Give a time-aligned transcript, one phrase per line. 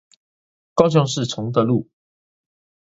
[0.73, 1.87] 高雄市崇德路